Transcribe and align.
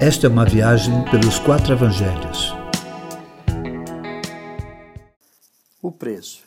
Esta 0.00 0.28
é 0.28 0.30
uma 0.30 0.44
viagem 0.44 1.04
pelos 1.10 1.40
quatro 1.40 1.72
evangelhos. 1.72 2.52
O 5.82 5.90
preço. 5.90 6.46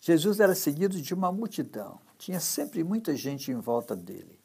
Jesus 0.00 0.40
era 0.40 0.54
seguido 0.54 0.98
de 0.98 1.12
uma 1.12 1.30
multidão. 1.30 2.00
Tinha 2.16 2.40
sempre 2.40 2.82
muita 2.82 3.14
gente 3.14 3.50
em 3.50 3.60
volta 3.60 3.94
dele. 3.94 4.40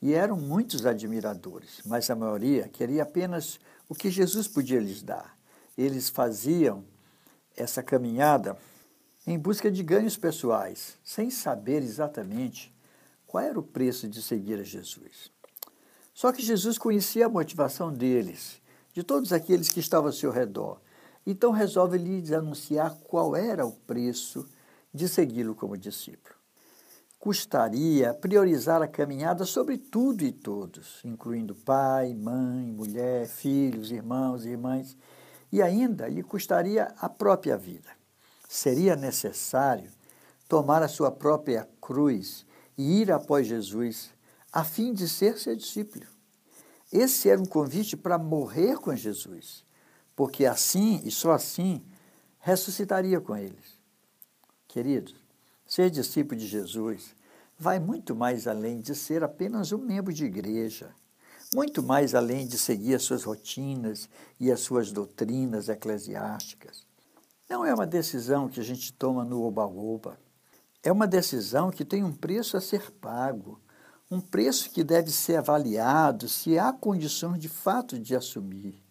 E 0.00 0.14
eram 0.14 0.36
muitos 0.36 0.86
admiradores, 0.86 1.80
mas 1.84 2.08
a 2.08 2.14
maioria 2.14 2.68
queria 2.68 3.02
apenas 3.02 3.58
o 3.88 3.94
que 3.94 4.08
Jesus 4.08 4.46
podia 4.46 4.78
lhes 4.78 5.02
dar. 5.02 5.36
Eles 5.76 6.08
faziam 6.08 6.84
essa 7.56 7.82
caminhada 7.82 8.56
em 9.26 9.36
busca 9.36 9.68
de 9.68 9.82
ganhos 9.82 10.16
pessoais, 10.16 10.96
sem 11.02 11.28
saber 11.28 11.82
exatamente 11.82 12.72
qual 13.26 13.42
era 13.42 13.58
o 13.58 13.64
preço 13.64 14.08
de 14.08 14.22
seguir 14.22 14.60
a 14.60 14.62
Jesus. 14.62 15.33
Só 16.14 16.32
que 16.32 16.40
Jesus 16.40 16.78
conhecia 16.78 17.26
a 17.26 17.28
motivação 17.28 17.92
deles, 17.92 18.62
de 18.92 19.02
todos 19.02 19.32
aqueles 19.32 19.68
que 19.68 19.80
estavam 19.80 20.06
ao 20.06 20.12
seu 20.12 20.30
redor. 20.30 20.80
Então 21.26 21.50
resolve 21.50 21.98
lhes 21.98 22.32
anunciar 22.32 22.96
qual 23.04 23.36
era 23.36 23.66
o 23.66 23.72
preço 23.72 24.48
de 24.92 25.08
segui-lo 25.08 25.54
como 25.54 25.76
discípulo. 25.76 26.34
Custaria 27.18 28.14
priorizar 28.14 28.80
a 28.80 28.88
caminhada 28.88 29.44
sobre 29.44 29.76
tudo 29.76 30.22
e 30.24 30.30
todos, 30.30 31.00
incluindo 31.04 31.54
pai, 31.54 32.14
mãe, 32.14 32.70
mulher, 32.70 33.26
filhos, 33.26 33.90
irmãos 33.90 34.44
irmãs, 34.44 34.96
e 35.50 35.60
ainda 35.60 36.06
lhe 36.06 36.22
custaria 36.22 36.94
a 36.98 37.08
própria 37.08 37.56
vida 37.56 37.90
seria 38.54 38.94
necessário 38.94 39.90
tomar 40.48 40.80
a 40.80 40.86
sua 40.86 41.10
própria 41.10 41.68
cruz 41.80 42.46
e 42.78 43.00
ir 43.00 43.10
após 43.10 43.48
Jesus, 43.48 44.13
a 44.54 44.62
fim 44.62 44.92
de 44.92 45.08
ser 45.08 45.36
seu 45.36 45.56
discípulo. 45.56 46.06
Esse 46.92 47.28
era 47.28 47.40
um 47.40 47.44
convite 47.44 47.96
para 47.96 48.16
morrer 48.16 48.76
com 48.76 48.94
Jesus, 48.94 49.64
porque 50.14 50.46
assim 50.46 51.00
e 51.04 51.10
só 51.10 51.32
assim 51.32 51.84
ressuscitaria 52.38 53.20
com 53.20 53.36
eles. 53.36 53.80
Queridos, 54.68 55.16
ser 55.66 55.90
discípulo 55.90 56.38
de 56.38 56.46
Jesus 56.46 57.16
vai 57.58 57.80
muito 57.80 58.14
mais 58.14 58.46
além 58.46 58.80
de 58.80 58.94
ser 58.94 59.24
apenas 59.24 59.72
um 59.72 59.78
membro 59.78 60.12
de 60.12 60.24
igreja, 60.24 60.94
muito 61.52 61.82
mais 61.82 62.14
além 62.14 62.46
de 62.46 62.56
seguir 62.56 62.94
as 62.94 63.02
suas 63.02 63.24
rotinas 63.24 64.08
e 64.38 64.52
as 64.52 64.60
suas 64.60 64.92
doutrinas 64.92 65.68
eclesiásticas. 65.68 66.86
Não 67.50 67.64
é 67.66 67.74
uma 67.74 67.88
decisão 67.88 68.48
que 68.48 68.60
a 68.60 68.64
gente 68.64 68.92
toma 68.92 69.24
no 69.24 69.42
oba-oba. 69.42 70.16
É 70.80 70.92
uma 70.92 71.08
decisão 71.08 71.72
que 71.72 71.84
tem 71.84 72.04
um 72.04 72.12
preço 72.12 72.56
a 72.56 72.60
ser 72.60 72.92
pago, 72.92 73.60
um 74.10 74.20
preço 74.20 74.70
que 74.70 74.84
deve 74.84 75.10
ser 75.10 75.36
avaliado 75.36 76.28
se 76.28 76.58
há 76.58 76.72
condições 76.72 77.38
de 77.38 77.48
fato 77.48 77.98
de 77.98 78.14
assumir. 78.14 78.82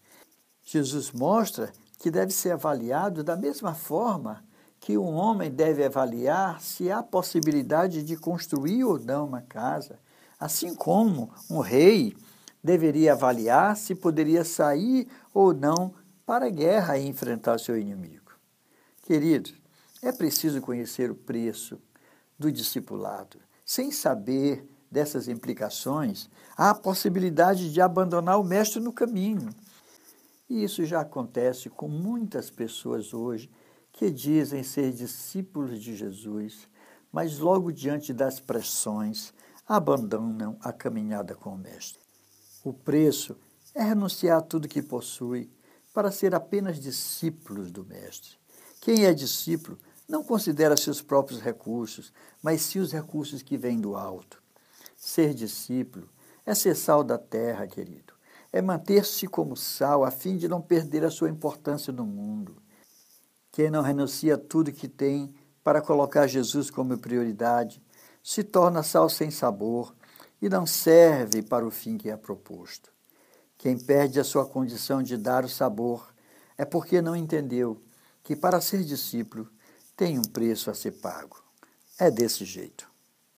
Jesus 0.64 1.12
mostra 1.12 1.72
que 2.00 2.10
deve 2.10 2.32
ser 2.32 2.52
avaliado 2.52 3.24
da 3.24 3.36
mesma 3.36 3.74
forma 3.74 4.44
que 4.80 4.98
um 4.98 5.14
homem 5.14 5.50
deve 5.50 5.86
avaliar 5.86 6.60
se 6.62 6.92
há 6.92 7.02
possibilidade 7.02 8.04
de 8.04 8.18
construir 8.18 8.84
ou 8.84 9.00
não 9.00 9.26
uma 9.26 9.42
casa, 9.42 10.00
assim 10.38 10.76
como 10.76 11.32
um 11.50 11.60
rei 11.60 12.16
deveria 12.62 13.14
avaliar 13.14 13.78
se 13.78 13.96
poderia 13.96 14.44
sair 14.44 15.08
ou 15.34 15.54
não 15.54 15.94
para 16.26 16.48
a 16.48 16.50
guerra 16.50 16.98
e 16.98 17.08
enfrentar 17.08 17.60
seu 17.60 17.78
inimigo. 17.78 18.32
Queridos, 19.04 19.54
é 20.02 20.12
preciso 20.12 20.60
conhecer 20.62 21.10
o 21.12 21.16
preço 21.16 21.80
do 22.38 22.52
discipulado. 22.52 23.40
Sem 23.66 23.92
saber 23.92 24.68
dessas 24.94 25.28
implicações, 25.28 26.30
há 26.56 26.70
a 26.70 26.76
possibilidade 26.76 27.74
de 27.74 27.82
abandonar 27.82 28.40
o 28.40 28.44
mestre 28.44 28.80
no 28.80 28.94
caminho. 28.94 29.50
E 30.48 30.64
isso 30.64 30.86
já 30.86 31.02
acontece 31.02 31.68
com 31.68 31.88
muitas 31.88 32.52
pessoas 32.52 33.12
hoje 33.12 33.50
que 33.92 34.12
dizem 34.12 34.62
ser 34.62 34.92
discípulos 34.94 35.82
de 35.82 35.96
Jesus, 35.96 36.68
mas 37.12 37.40
logo 37.40 37.72
diante 37.72 38.14
das 38.14 38.40
pressões 38.40 39.34
abandonam 39.68 40.58
a 40.62 40.72
caminhada 40.72 41.34
com 41.34 41.56
o 41.56 41.58
mestre. 41.58 42.00
O 42.64 42.72
preço 42.72 43.36
é 43.74 43.82
renunciar 43.82 44.38
a 44.38 44.42
tudo 44.42 44.68
que 44.68 44.82
possui 44.82 45.50
para 45.92 46.12
ser 46.12 46.36
apenas 46.36 46.80
discípulos 46.80 47.72
do 47.72 47.84
mestre. 47.84 48.38
Quem 48.80 49.06
é 49.06 49.14
discípulo 49.14 49.80
não 50.08 50.24
considera 50.24 50.78
seus 50.78 51.02
próprios 51.02 51.42
recursos, 51.42 52.14
mas 52.44 52.62
sim 52.62 52.80
os 52.80 52.92
recursos 52.92 53.42
que 53.42 53.58
vêm 53.58 53.80
do 53.80 53.96
alto. 53.96 54.43
Ser 55.06 55.34
discípulo 55.34 56.08
é 56.46 56.56
ser 56.56 56.78
sal 56.78 57.04
da 57.04 57.18
terra, 57.18 57.68
querido. 57.68 58.14
É 58.54 58.62
manter-se 58.62 59.28
como 59.28 59.54
sal 59.58 60.06
a 60.06 60.10
fim 60.10 60.38
de 60.38 60.48
não 60.48 60.62
perder 60.62 61.04
a 61.04 61.12
sua 61.12 61.30
importância 61.30 61.92
no 61.92 62.06
mundo. 62.06 62.56
Quem 63.52 63.70
não 63.70 63.82
renuncia 63.82 64.36
a 64.36 64.38
tudo 64.38 64.72
que 64.72 64.88
tem 64.88 65.36
para 65.62 65.82
colocar 65.82 66.26
Jesus 66.26 66.72
como 66.72 66.98
prioridade 66.98 67.84
se 68.24 68.46
torna 68.46 68.82
sal 68.82 69.10
sem 69.10 69.30
sabor 69.30 69.94
e 70.42 70.48
não 70.48 70.66
serve 70.66 71.42
para 71.42 71.68
o 71.68 71.70
fim 71.70 71.98
que 71.98 72.10
é 72.10 72.16
proposto. 72.16 72.90
Quem 73.58 73.78
perde 73.78 74.22
a 74.22 74.24
sua 74.24 74.46
condição 74.46 75.04
de 75.04 75.18
dar 75.18 75.44
o 75.44 75.50
sabor 75.50 76.14
é 76.58 76.64
porque 76.64 77.02
não 77.02 77.14
entendeu 77.14 77.84
que 78.24 78.38
para 78.38 78.62
ser 78.62 78.86
discípulo 78.86 79.52
tem 79.98 80.18
um 80.18 80.24
preço 80.24 80.72
a 80.72 80.74
ser 80.74 80.94
pago. 80.94 81.44
É 82.00 82.10
desse 82.10 82.46
jeito. 82.46 82.93